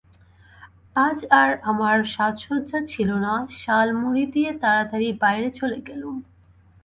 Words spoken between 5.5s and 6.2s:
চলে গেলুম।